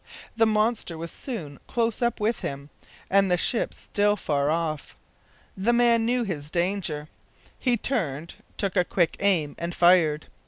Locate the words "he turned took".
7.59-8.75